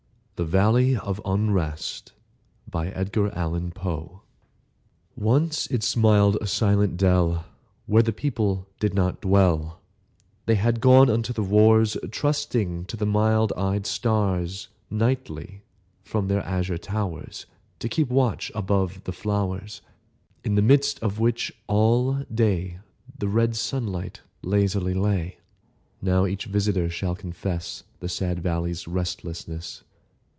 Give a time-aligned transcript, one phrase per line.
[0.37, 2.13] THE VALLEY OF UNREST
[2.73, 3.17] Once
[5.67, 7.45] it smiled a silent dell
[7.85, 9.79] Where the people did not dwell;
[10.47, 15.61] They had gone unto the wars, Trusting to the mild eyed stars, Nightly,
[16.03, 17.45] from their azure towers,
[17.77, 19.83] To keep watch above the flowers,
[20.43, 22.79] In the midst of which all day
[23.15, 25.37] The red sun light lazily lay.
[26.01, 29.83] Now each visitor shall confess The sad valley's restlessness.